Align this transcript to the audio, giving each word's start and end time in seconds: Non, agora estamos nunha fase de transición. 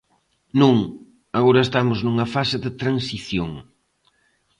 Non, 0.61 0.75
agora 1.39 1.65
estamos 1.67 1.99
nunha 2.01 2.27
fase 2.35 2.57
de 2.65 2.71
transición. 2.81 3.51